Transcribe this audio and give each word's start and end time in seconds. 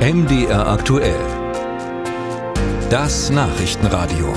MDR 0.00 0.66
aktuell. 0.66 1.20
Das 2.88 3.28
Nachrichtenradio. 3.28 4.32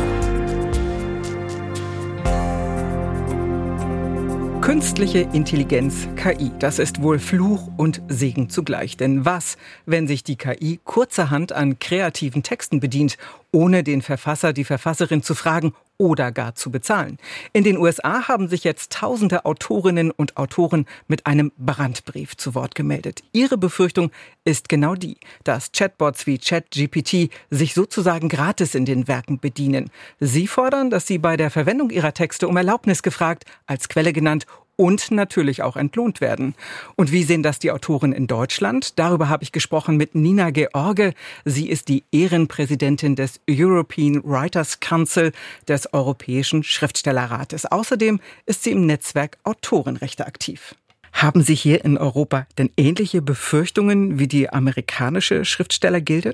Künstliche 4.60 5.20
Intelligenz, 5.32 6.10
KI, 6.18 6.52
das 6.60 6.80
ist 6.80 7.02
wohl 7.02 7.18
Fluch 7.18 7.70
und 7.78 8.02
Segen 8.10 8.50
zugleich. 8.50 8.98
Denn 8.98 9.24
was, 9.24 9.56
wenn 9.86 10.06
sich 10.06 10.26
die 10.26 10.36
KI 10.36 10.82
kurzerhand 10.84 11.54
an 11.54 11.80
kreativen 11.80 12.44
Texten 12.44 12.82
bedient, 12.82 13.18
ohne 13.54 13.84
den 13.84 14.02
Verfasser, 14.02 14.52
die 14.52 14.66
Verfasserin 14.66 15.24
zu 15.24 15.36
fragen 15.36 15.74
oder 15.98 16.34
gar 16.34 16.56
zu 16.56 16.72
bezahlen? 16.72 17.18
In 17.54 17.64
den 17.64 17.78
USA 17.78 18.28
haben 18.28 18.50
sich 18.50 18.66
jetzt 18.66 18.92
tausende 18.92 19.46
Autorinnen 19.46 20.12
und 20.12 20.36
Autoren 20.36 20.86
mit 21.08 21.26
einem 21.26 21.54
Brandbrief 21.58 22.36
zu 22.36 22.56
Wort 22.56 22.76
gemeldet. 22.76 23.22
Ihre 23.32 23.58
Befürchtung 23.58 24.12
ist 24.44 24.68
genau 24.68 24.96
die, 24.96 25.18
dass 25.46 25.72
Chatbots 25.72 26.28
wie 26.28 26.40
ChatGPT 26.40 27.30
sich 27.50 27.74
sozusagen 27.74 28.28
gratis 28.28 28.76
in 28.76 28.84
den 28.84 29.08
Werken 29.08 29.40
bedienen. 29.40 29.90
Sie 30.20 30.48
fordern, 30.48 30.90
dass 30.90 31.08
sie 31.08 31.20
bei 31.20 31.38
der 31.38 31.52
Verwendung 31.52 31.92
ihrer 31.92 32.14
Texte 32.14 32.48
um 32.48 32.58
Erlaubnis 32.58 33.04
gefragt, 33.04 33.46
als 33.68 33.88
Quelle 33.88 34.12
genannt 34.12 34.46
und 34.76 35.12
natürlich 35.12 35.62
auch 35.62 35.76
entlohnt 35.76 36.22
werden. 36.22 36.56
Und 36.96 37.12
wie 37.12 37.24
sehen 37.24 37.44
das 37.44 37.60
die 37.60 37.72
Autoren 37.72 38.12
in 38.14 38.28
Deutschland? 38.28 38.98
Darüber 38.98 39.30
habe 39.30 39.44
ich 39.44 39.52
gesprochen 39.52 39.98
mit 39.98 40.16
Nina 40.16 40.52
George. 40.52 41.14
Sie 41.46 41.70
ist 41.70 41.88
die 41.90 42.04
Ehrenpräsidentin 42.12 43.16
des 43.16 43.40
European 43.50 44.22
Writers 44.24 44.80
Council 44.80 45.32
des 45.68 45.94
Europäischen 45.94 46.64
Schriftstellerrates. 46.64 47.66
Außerdem 47.66 48.20
ist 48.46 48.64
sie 48.64 48.72
im 48.72 48.86
Netzwerk 48.86 49.38
Autorenrechte 49.44 50.26
aktiv. 50.26 50.76
Haben 51.14 51.44
Sie 51.44 51.56
hier 51.56 51.86
in 51.86 51.98
Europa 51.98 52.48
denn 52.58 52.72
ähnliche 52.76 53.22
Befürchtungen 53.22 54.18
wie 54.18 54.28
die 54.28 54.50
amerikanische 54.50 55.46
Schriftstellergilde? 55.46 56.34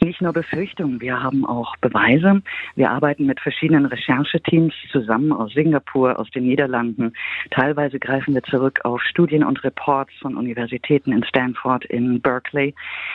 Nicht 0.00 0.20
nur 0.20 0.32
Befürchtungen, 0.32 1.00
wir 1.00 1.22
haben 1.22 1.44
auch 1.44 1.76
Beweise. 1.78 2.42
Wir 2.74 2.90
arbeiten 2.90 3.26
mit 3.26 3.40
verschiedenen 3.40 3.86
Rechercheteams 3.86 4.74
zusammen 4.90 5.32
aus 5.32 5.52
Singapur, 5.52 6.18
aus 6.18 6.30
den 6.30 6.44
Niederlanden. 6.44 7.12
Teilweise 7.50 7.98
greifen 7.98 8.34
wir 8.34 8.42
zurück 8.42 8.80
auf 8.84 9.02
Studien 9.02 9.44
und 9.44 9.62
Reports 9.64 10.12
von 10.20 10.36
Universitäten 10.36 11.12
in 11.12 11.24
Stanford, 11.24 11.84
in 11.86 12.20
Berkeley, 12.20 12.74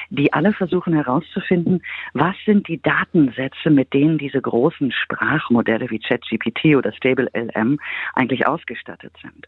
die 0.09 0.31
alle 0.33 0.53
versuchen 0.53 0.93
herauszufinden, 0.93 1.81
was 2.13 2.35
sind 2.45 2.67
die 2.67 2.81
Datensätze, 2.81 3.69
mit 3.69 3.93
denen 3.93 4.17
diese 4.17 4.41
großen 4.41 4.91
Sprachmodelle 4.91 5.89
wie 5.89 5.99
ChatGPT 5.99 6.75
oder 6.75 6.91
Stable 6.93 7.29
LM 7.33 7.79
eigentlich 8.13 8.47
ausgestattet 8.47 9.13
sind. 9.21 9.47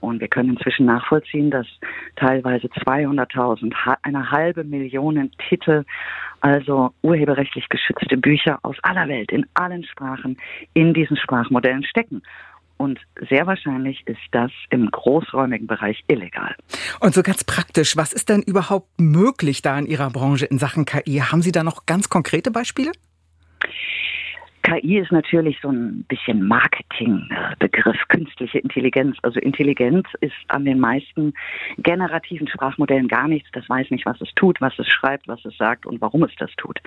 Und 0.00 0.20
wir 0.20 0.28
können 0.28 0.50
inzwischen 0.50 0.86
nachvollziehen, 0.86 1.50
dass 1.50 1.66
teilweise 2.16 2.68
200.000, 2.68 3.72
eine 4.02 4.30
halbe 4.30 4.64
Million 4.64 5.30
Titel, 5.48 5.84
also 6.40 6.92
urheberrechtlich 7.02 7.68
geschützte 7.68 8.16
Bücher 8.16 8.58
aus 8.62 8.76
aller 8.82 9.08
Welt, 9.08 9.32
in 9.32 9.46
allen 9.54 9.84
Sprachen, 9.84 10.36
in 10.74 10.94
diesen 10.94 11.16
Sprachmodellen 11.16 11.84
stecken. 11.84 12.22
Und 12.78 13.00
sehr 13.30 13.46
wahrscheinlich 13.46 14.06
ist 14.06 14.20
das 14.32 14.50
im 14.70 14.90
großräumigen 14.90 15.66
Bereich 15.66 16.04
illegal. 16.08 16.54
Und 17.00 17.14
so 17.14 17.22
ganz 17.22 17.42
praktisch, 17.42 17.96
was 17.96 18.12
ist 18.12 18.28
denn 18.28 18.42
überhaupt 18.42 19.00
möglich 19.00 19.62
da 19.62 19.78
in 19.78 19.86
Ihrer 19.86 20.10
Branche 20.10 20.44
in 20.44 20.58
Sachen 20.58 20.84
KI? 20.84 21.20
Haben 21.20 21.40
Sie 21.40 21.52
da 21.52 21.64
noch 21.64 21.86
ganz 21.86 22.10
konkrete 22.10 22.50
Beispiele? 22.50 22.92
KI 24.66 24.98
ist 24.98 25.12
natürlich 25.12 25.60
so 25.62 25.68
ein 25.68 26.04
bisschen 26.08 26.42
Marketingbegriff, 26.42 28.08
künstliche 28.08 28.58
Intelligenz. 28.58 29.16
Also 29.22 29.38
Intelligenz 29.38 30.08
ist 30.20 30.34
an 30.48 30.64
den 30.64 30.80
meisten 30.80 31.34
generativen 31.78 32.48
Sprachmodellen 32.48 33.06
gar 33.06 33.28
nichts. 33.28 33.48
Das 33.52 33.68
weiß 33.68 33.90
nicht, 33.92 34.04
was 34.06 34.20
es 34.20 34.28
tut, 34.34 34.60
was 34.60 34.76
es 34.80 34.88
schreibt, 34.88 35.28
was 35.28 35.44
es 35.44 35.56
sagt 35.56 35.86
und 35.86 36.00
warum 36.00 36.24
es 36.24 36.32
das 36.40 36.50
tut. 36.56 36.80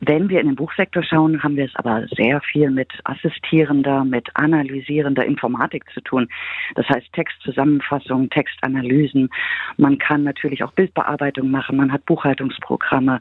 Wenn 0.00 0.28
wir 0.28 0.40
in 0.40 0.48
den 0.48 0.56
Buchsektor 0.56 1.02
schauen, 1.02 1.42
haben 1.42 1.56
wir 1.56 1.64
es 1.64 1.74
aber 1.76 2.06
sehr 2.14 2.42
viel 2.42 2.70
mit 2.70 2.92
assistierender, 3.04 4.04
mit 4.04 4.28
analysierender 4.34 5.24
Informatik 5.24 5.84
zu 5.94 6.02
tun. 6.02 6.28
Das 6.74 6.86
heißt 6.90 7.10
Textzusammenfassung, 7.14 8.28
Textanalysen. 8.28 9.30
Man 9.78 9.96
kann 9.96 10.24
natürlich 10.24 10.62
auch 10.62 10.72
Bildbearbeitung 10.72 11.50
machen. 11.50 11.78
Man 11.78 11.90
hat 11.90 12.04
Buchhaltungsprogramme 12.04 13.20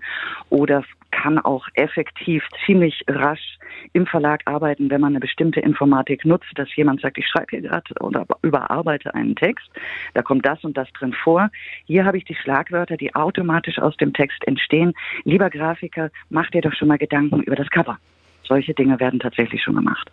oder 0.49 0.83
kann 1.21 1.39
auch 1.39 1.67
effektiv 1.73 2.43
ziemlich 2.65 3.03
rasch 3.07 3.57
im 3.93 4.05
Verlag 4.05 4.41
arbeiten, 4.45 4.89
wenn 4.89 5.01
man 5.01 5.13
eine 5.13 5.19
bestimmte 5.19 5.59
Informatik 5.59 6.25
nutzt, 6.25 6.51
dass 6.55 6.73
jemand 6.75 7.01
sagt, 7.01 7.17
ich 7.17 7.27
schreibe 7.27 7.47
hier 7.49 7.61
gerade 7.61 7.93
oder 7.99 8.25
überarbeite 8.43 9.13
einen 9.15 9.35
Text, 9.35 9.67
da 10.13 10.21
kommt 10.21 10.45
das 10.45 10.63
und 10.63 10.77
das 10.77 10.87
drin 10.93 11.13
vor. 11.13 11.49
Hier 11.85 12.05
habe 12.05 12.17
ich 12.17 12.25
die 12.25 12.35
Schlagwörter, 12.35 12.97
die 12.97 13.15
automatisch 13.15 13.79
aus 13.79 13.97
dem 13.97 14.13
Text 14.13 14.45
entstehen. 14.47 14.93
Lieber 15.23 15.49
Grafiker, 15.49 16.09
mach 16.29 16.49
dir 16.51 16.61
doch 16.61 16.73
schon 16.73 16.87
mal 16.87 16.97
Gedanken 16.97 17.41
über 17.41 17.55
das 17.55 17.69
Cover. 17.69 17.97
Solche 18.43 18.73
Dinge 18.73 18.99
werden 18.99 19.19
tatsächlich 19.19 19.61
schon 19.61 19.75
gemacht. 19.75 20.09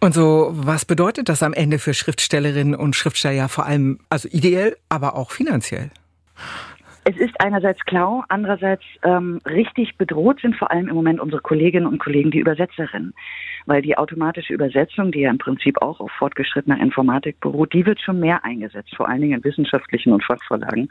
Und 0.00 0.14
so, 0.14 0.50
was 0.52 0.84
bedeutet 0.84 1.28
das 1.28 1.42
am 1.42 1.52
Ende 1.52 1.78
für 1.78 1.94
Schriftstellerinnen 1.94 2.74
und 2.74 2.94
Schriftsteller 2.94 3.34
ja 3.34 3.48
vor 3.48 3.66
allem, 3.66 3.98
also 4.10 4.28
ideell, 4.30 4.76
aber 4.88 5.16
auch 5.16 5.30
finanziell? 5.30 5.90
Es 7.08 7.16
ist 7.18 7.40
einerseits 7.40 7.84
klar, 7.84 8.24
andererseits 8.30 8.82
ähm, 9.04 9.38
richtig 9.46 9.96
bedroht 9.96 10.40
sind 10.40 10.56
vor 10.56 10.72
allem 10.72 10.88
im 10.88 10.96
Moment 10.96 11.20
unsere 11.20 11.40
Kolleginnen 11.40 11.86
und 11.86 11.98
Kollegen, 12.00 12.32
die 12.32 12.40
Übersetzerinnen. 12.40 13.14
Weil 13.66 13.80
die 13.80 13.96
automatische 13.96 14.52
Übersetzung, 14.52 15.12
die 15.12 15.20
ja 15.20 15.30
im 15.30 15.38
Prinzip 15.38 15.80
auch 15.80 16.00
auf 16.00 16.10
fortgeschrittener 16.18 16.80
Informatik 16.80 17.38
beruht, 17.38 17.72
die 17.74 17.86
wird 17.86 18.00
schon 18.00 18.18
mehr 18.18 18.44
eingesetzt, 18.44 18.92
vor 18.96 19.08
allen 19.08 19.20
Dingen 19.20 19.38
in 19.38 19.44
wissenschaftlichen 19.44 20.12
und 20.12 20.24
Fachverlagen. 20.24 20.88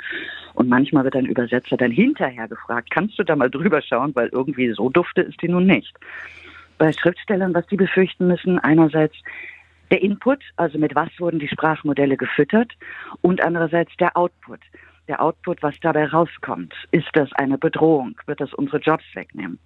Und 0.54 0.70
manchmal 0.70 1.04
wird 1.04 1.18
ein 1.18 1.26
Übersetzer 1.26 1.76
dann 1.76 1.92
hinterher 1.92 2.48
gefragt, 2.48 2.92
kannst 2.92 3.20
du 3.20 3.24
da 3.24 3.36
mal 3.36 3.50
drüber 3.50 3.82
schauen, 3.82 4.16
weil 4.16 4.30
irgendwie 4.30 4.72
so 4.72 4.88
dufte 4.90 5.22
ist 5.22 5.42
die 5.42 5.50
nun 5.50 5.66
nicht. 5.66 5.94
Bei 6.78 6.94
Schriftstellern, 6.94 7.54
was 7.54 7.68
die 7.68 7.76
befürchten 7.76 8.28
müssen, 8.28 8.58
einerseits 8.58 9.16
der 9.92 10.02
Input, 10.02 10.40
also 10.56 10.78
mit 10.78 10.96
was 10.96 11.10
wurden 11.20 11.40
die 11.40 11.50
Sprachmodelle 11.50 12.16
gefüttert, 12.16 12.72
und 13.22 13.42
andererseits 13.42 13.92
der 13.98 14.16
Output 14.16 14.62
der 15.08 15.22
Output, 15.22 15.62
was 15.62 15.76
dabei 15.82 16.06
rauskommt. 16.08 16.74
Ist 16.92 17.10
das 17.14 17.32
eine 17.34 17.58
Bedrohung? 17.58 18.16
Wird 18.26 18.42
das 18.42 18.54
unsere 18.54 18.78
Jobs 18.78 19.04
wegnehmen? 19.14 19.60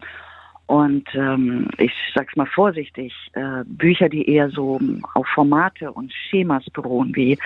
Und 0.70 1.10
ähm, 1.16 1.68
ich 1.78 1.92
sag's 2.14 2.36
mal 2.36 2.46
vorsichtig, 2.46 3.12
äh, 3.34 3.64
Bücher, 3.66 4.08
die 4.08 4.30
eher 4.30 4.52
so 4.52 4.80
auf 5.16 5.26
Formate 5.34 5.92
und 5.92 6.14
Schemas 6.14 6.64
beruhen, 6.72 7.16
wie 7.16 7.40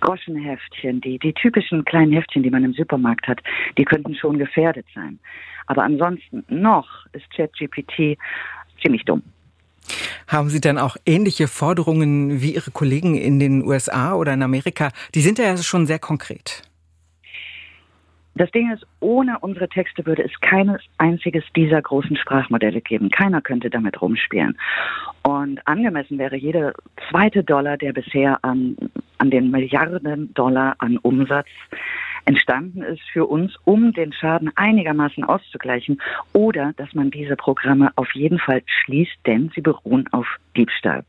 Groschenheftchen, 0.00 1.02
die, 1.02 1.18
die 1.18 1.34
typischen 1.34 1.84
kleinen 1.84 2.12
Heftchen, 2.12 2.42
die 2.42 2.48
man 2.48 2.64
im 2.64 2.72
Supermarkt 2.72 3.28
hat, 3.28 3.40
die 3.76 3.84
könnten 3.84 4.14
schon 4.14 4.38
gefährdet 4.38 4.86
sein. 4.94 5.18
Aber 5.66 5.82
ansonsten 5.82 6.42
noch 6.48 6.88
ist 7.12 7.30
ChatGPT 7.36 8.18
ziemlich 8.80 9.04
dumm. 9.04 9.22
Haben 10.26 10.48
Sie 10.48 10.60
dann 10.60 10.78
auch 10.78 10.96
ähnliche 11.04 11.48
Forderungen 11.48 12.40
wie 12.40 12.54
Ihre 12.54 12.70
Kollegen 12.70 13.14
in 13.14 13.38
den 13.38 13.62
USA 13.62 14.14
oder 14.14 14.32
in 14.32 14.42
Amerika? 14.42 14.90
Die 15.14 15.20
sind 15.20 15.38
ja 15.38 15.56
schon 15.58 15.86
sehr 15.86 15.98
konkret. 15.98 16.62
Das 18.36 18.50
Ding 18.50 18.72
ist, 18.72 18.84
ohne 19.00 19.38
unsere 19.38 19.68
Texte 19.68 20.04
würde 20.06 20.24
es 20.24 20.40
keines 20.40 20.80
einziges 20.98 21.44
dieser 21.54 21.80
großen 21.80 22.16
Sprachmodelle 22.16 22.80
geben. 22.80 23.10
Keiner 23.10 23.40
könnte 23.40 23.70
damit 23.70 24.00
rumspielen. 24.02 24.58
Und 25.22 25.66
angemessen 25.66 26.18
wäre 26.18 26.36
jeder 26.36 26.72
zweite 27.10 27.44
Dollar, 27.44 27.76
der 27.76 27.92
bisher 27.92 28.38
an, 28.42 28.76
an 29.18 29.30
den 29.30 29.50
Milliarden 29.50 30.34
Dollar 30.34 30.74
an 30.78 30.98
Umsatz 30.98 31.48
entstanden 32.24 32.82
ist 32.82 33.02
für 33.12 33.26
uns, 33.26 33.54
um 33.64 33.92
den 33.92 34.12
Schaden 34.12 34.50
einigermaßen 34.56 35.24
auszugleichen 35.24 36.00
oder 36.32 36.72
dass 36.76 36.92
man 36.94 37.10
diese 37.10 37.36
Programme 37.36 37.90
auf 37.96 38.12
jeden 38.14 38.38
Fall 38.38 38.62
schließt, 38.66 39.18
denn 39.26 39.50
sie 39.54 39.60
beruhen 39.60 40.06
auf 40.12 40.26
Diebstahl. 40.56 41.04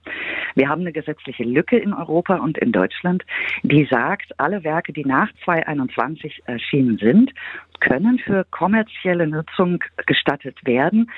Wir 0.56 0.70
haben 0.70 0.82
eine 0.82 0.92
gesetzliche 0.92 1.44
Lücke 1.44 1.78
in 1.78 1.94
Europa 1.94 2.38
und 2.38 2.58
in 2.58 2.72
Deutschland, 2.72 3.24
die 3.64 3.86
sagt, 3.86 4.38
alle 4.40 4.64
Werke, 4.64 4.94
die 4.94 5.06
nach 5.06 5.30
2021 5.44 6.44
erschienen 6.46 6.98
sind, 6.98 7.32
können 7.80 8.20
für 8.20 8.46
kommerzielle 8.52 9.28
Nutzung 9.28 9.84
gestattet 10.06 10.58
werden. 10.66 11.12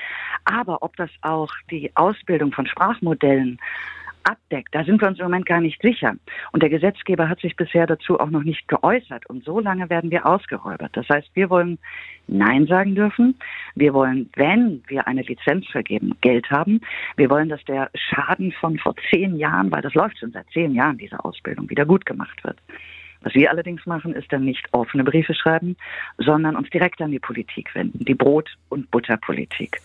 Aber 0.44 0.82
ob 0.82 0.96
das 0.96 1.10
auch 1.22 1.50
die 1.70 1.90
Ausbildung 1.94 2.52
von 2.52 2.66
Sprachmodellen 2.66 3.58
abdeckt. 4.24 4.74
Da 4.74 4.84
sind 4.84 5.00
wir 5.00 5.08
uns 5.08 5.18
im 5.18 5.24
Moment 5.24 5.46
gar 5.46 5.60
nicht 5.60 5.80
sicher. 5.82 6.14
Und 6.52 6.62
der 6.62 6.70
Gesetzgeber 6.70 7.28
hat 7.28 7.40
sich 7.40 7.56
bisher 7.56 7.86
dazu 7.86 8.18
auch 8.20 8.30
noch 8.30 8.42
nicht 8.42 8.68
geäußert. 8.68 9.26
Und 9.26 9.44
so 9.44 9.60
lange 9.60 9.88
werden 9.90 10.10
wir 10.10 10.26
ausgeräubert. 10.26 10.96
Das 10.96 11.08
heißt, 11.08 11.30
wir 11.34 11.50
wollen 11.50 11.78
Nein 12.26 12.66
sagen 12.66 12.94
dürfen. 12.94 13.38
Wir 13.74 13.94
wollen, 13.94 14.30
wenn 14.34 14.82
wir 14.88 15.06
eine 15.06 15.22
Lizenz 15.22 15.66
vergeben, 15.68 16.14
Geld 16.20 16.50
haben. 16.50 16.80
Wir 17.16 17.30
wollen, 17.30 17.48
dass 17.48 17.64
der 17.64 17.90
Schaden 17.94 18.52
von 18.52 18.78
vor 18.78 18.94
zehn 19.10 19.36
Jahren, 19.36 19.70
weil 19.70 19.82
das 19.82 19.94
läuft 19.94 20.18
schon 20.18 20.32
seit 20.32 20.48
zehn 20.50 20.74
Jahren, 20.74 20.98
diese 20.98 21.24
Ausbildung, 21.24 21.68
wieder 21.70 21.86
gut 21.86 22.04
gemacht 22.06 22.42
wird. 22.44 22.58
Was 23.22 23.34
wir 23.34 23.50
allerdings 23.50 23.84
machen, 23.86 24.14
ist 24.14 24.32
dann 24.32 24.44
nicht 24.44 24.66
offene 24.72 25.04
Briefe 25.04 25.34
schreiben, 25.34 25.76
sondern 26.18 26.56
uns 26.56 26.70
direkt 26.70 27.00
an 27.02 27.10
die 27.10 27.18
Politik 27.18 27.74
wenden, 27.74 28.04
die 28.04 28.14
Brot- 28.14 28.56
und 28.68 28.90
Butterpolitik. 28.90 29.80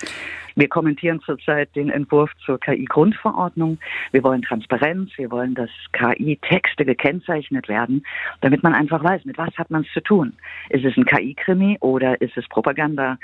Wir 0.55 0.67
kommentieren 0.67 1.19
zurzeit 1.21 1.75
den 1.75 1.89
Entwurf 1.89 2.31
zur 2.45 2.59
KI-Grundverordnung. 2.59 3.79
Wir 4.11 4.23
wollen 4.23 4.43
Transparenz, 4.43 5.11
wir 5.17 5.31
wollen, 5.31 5.55
dass 5.55 5.71
KI-Texte 5.93 6.85
gekennzeichnet 6.85 7.67
werden, 7.67 8.05
damit 8.41 8.61
man 8.61 8.73
einfach 8.75 9.03
weiß, 9.03 9.25
mit 9.25 9.37
was 9.37 9.55
hat 9.57 9.71
man 9.71 9.81
es 9.81 9.91
zu 9.93 10.01
tun. 10.01 10.33
Ist 10.69 10.85
es 10.85 10.95
ein 10.95 11.05
KI-Krimi 11.05 11.77
oder 11.79 12.21
ist 12.21 12.37
es 12.37 12.47
Propaganda? 12.49 13.17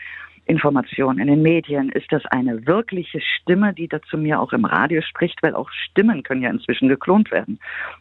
Information 0.50 1.20
in 1.20 1.28
den 1.28 1.42
Medien? 1.42 1.90
Ist 1.90 2.12
das 2.12 2.26
eine 2.26 2.66
wirkliche 2.66 3.22
Stimme, 3.22 3.74
die 3.74 3.88
da 3.88 4.02
zu 4.02 4.18
mir 4.18 4.40
auch 4.40 4.52
im 4.52 4.66
Radio 4.66 5.02
spricht? 5.02 5.42
Weil 5.44 5.54
auch 5.54 5.70
Stimmen 5.70 6.24
können 6.24 6.42
ja 6.42 6.50
inzwischen 6.50 6.90
geklont 6.90 7.32
werden. 7.32 7.60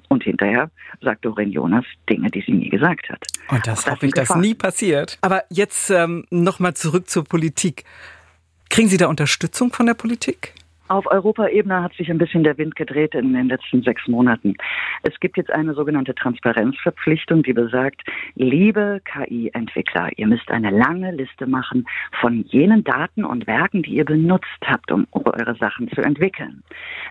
Und 0.08 0.24
hinterher 0.24 0.70
sagt 1.02 1.24
Doreen 1.24 1.52
Jonas 1.52 1.84
Dinge, 2.08 2.30
die 2.30 2.40
sie 2.40 2.52
nie 2.52 2.70
gesagt 2.70 3.08
hat. 3.10 3.24
Und 3.50 3.66
das, 3.66 3.84
das 3.84 3.92
hoffe 3.92 4.06
ich, 4.06 4.12
dass 4.12 4.34
nie 4.34 4.54
passiert. 4.54 5.18
Aber 5.20 5.44
jetzt 5.50 5.90
ähm, 5.90 6.24
nochmal 6.30 6.74
zurück 6.74 7.08
zur 7.08 7.24
Politik. 7.24 7.84
Kriegen 8.70 8.88
Sie 8.88 8.96
da 8.96 9.06
Unterstützung 9.06 9.72
von 9.72 9.86
der 9.86 9.94
Politik? 9.94 10.54
Auf 10.88 11.06
Europaebene 11.06 11.82
hat 11.82 11.92
sich 11.94 12.10
ein 12.10 12.16
bisschen 12.16 12.44
der 12.44 12.56
Wind 12.56 12.74
gedreht 12.74 13.14
in 13.14 13.34
den 13.34 13.48
letzten 13.48 13.82
sechs 13.82 14.08
Monaten. 14.08 14.54
Es 15.02 15.20
gibt 15.20 15.36
jetzt 15.36 15.52
eine 15.52 15.74
sogenannte 15.74 16.14
Transparenzverpflichtung, 16.14 17.42
die 17.42 17.52
besagt, 17.52 18.02
liebe 18.36 19.02
KI-Entwickler, 19.04 20.08
ihr 20.16 20.26
müsst 20.26 20.50
eine 20.50 20.70
lange 20.70 21.12
Liste 21.12 21.46
machen 21.46 21.86
von 22.20 22.42
jenen 22.44 22.84
Daten 22.84 23.26
und 23.26 23.46
Werken, 23.46 23.82
die 23.82 23.96
ihr 23.96 24.06
benutzt 24.06 24.46
habt, 24.64 24.90
um 24.90 25.06
eure 25.12 25.54
Sachen 25.56 25.90
zu 25.90 26.00
entwickeln. 26.00 26.62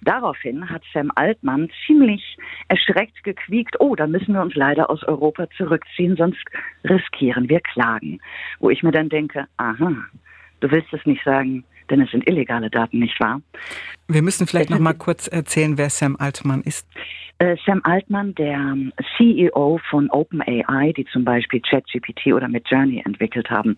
Daraufhin 0.02 0.68
hat 0.68 0.82
Sam 0.92 1.12
Altmann 1.14 1.70
ziemlich 1.86 2.38
erschreckt 2.70 3.24
gequiekt, 3.24 3.76
oh, 3.80 3.96
da 3.96 4.08
müssen 4.08 4.34
wir 4.34 4.42
uns 4.42 4.56
leider 4.56 4.90
aus 4.90 5.04
Europa 5.04 5.48
zurückziehen, 5.56 6.16
sonst 6.16 6.44
riskieren 6.84 7.48
wir 7.48 7.60
Klagen. 7.60 8.20
Wo 8.60 8.72
ich 8.72 8.82
mir 8.82 8.92
dann 8.92 9.10
denke, 9.10 9.46
aha, 9.58 9.94
du 10.62 10.72
willst 10.72 10.92
es 10.94 11.06
nicht 11.06 11.24
sagen, 11.24 11.64
denn 11.90 12.02
es 12.02 12.12
sind 12.12 12.28
illegale 12.28 12.70
Daten, 12.70 13.00
nicht 13.00 13.20
wahr? 13.20 13.42
Wir 14.08 14.22
müssen 14.22 14.48
vielleicht 14.48 14.70
noch 14.70 14.80
mal 14.80 14.94
kurz 14.94 15.28
erzählen, 15.28 15.78
wer 15.78 15.90
Sam 15.90 16.16
Altman 16.18 16.62
ist. 16.62 16.88
Äh, 17.40 17.56
Sam 17.66 17.82
Altman, 17.84 18.34
der 18.36 18.76
CEO 19.16 19.80
von 19.90 20.10
OpenAI, 20.10 20.94
die 20.94 21.06
zum 21.06 21.24
Beispiel 21.24 21.62
ChatGPT 21.62 22.34
oder 22.34 22.48
Midjourney 22.48 23.04
entwickelt 23.06 23.50
haben, 23.50 23.78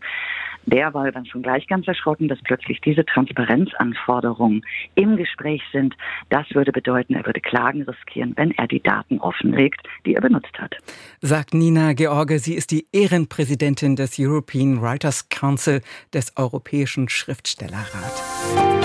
der 0.65 0.93
war 0.93 1.11
dann 1.11 1.25
schon 1.25 1.41
gleich 1.41 1.67
ganz 1.67 1.87
erschrocken, 1.87 2.27
dass 2.27 2.39
plötzlich 2.43 2.79
diese 2.81 3.05
Transparenzanforderungen 3.05 4.63
im 4.95 5.17
Gespräch 5.17 5.61
sind. 5.71 5.95
Das 6.29 6.45
würde 6.51 6.71
bedeuten, 6.71 7.15
er 7.15 7.25
würde 7.25 7.41
Klagen 7.41 7.83
riskieren, 7.83 8.33
wenn 8.35 8.51
er 8.51 8.67
die 8.67 8.81
Daten 8.81 9.19
offenlegt, 9.19 9.81
die 10.05 10.15
er 10.15 10.21
benutzt 10.21 10.57
hat. 10.59 10.75
Sagt 11.21 11.53
Nina 11.53 11.93
George. 11.93 12.39
Sie 12.39 12.53
ist 12.53 12.71
die 12.71 12.87
Ehrenpräsidentin 12.91 13.95
des 13.95 14.17
European 14.19 14.81
Writers 14.81 15.29
Council 15.29 15.81
des 16.13 16.37
Europäischen 16.37 17.09
Schriftstellerrat. 17.09 18.78